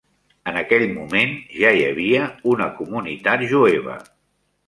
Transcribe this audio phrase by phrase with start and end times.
[0.51, 2.23] En aquell moment, ja hi havia
[2.55, 4.01] una comunitat jueva.